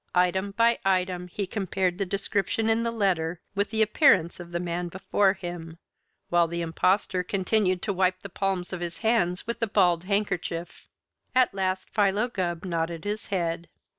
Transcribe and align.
Item 0.15 0.49
by 0.57 0.79
item 0.83 1.27
he 1.27 1.45
compared 1.45 1.99
the 1.99 2.07
description 2.07 2.71
in 2.71 2.81
the 2.81 2.89
letter 2.89 3.39
with 3.53 3.69
the 3.69 3.83
appearance 3.83 4.39
of 4.39 4.51
the 4.51 4.59
man 4.59 4.87
before 4.87 5.33
him, 5.33 5.77
while 6.29 6.47
the 6.47 6.63
Impostor 6.63 7.21
continued 7.21 7.83
to 7.83 7.93
wipe 7.93 8.23
the 8.23 8.27
palms 8.27 8.73
of 8.73 8.79
his 8.81 8.97
hands 9.05 9.45
with 9.45 9.59
the 9.59 9.67
balled 9.67 10.05
handkerchief. 10.05 10.87
At 11.35 11.53
last 11.53 11.91
Philo 11.91 12.29
Gubb 12.29 12.65
nodded 12.65 13.03
his 13.03 13.27
head. 13.27 13.69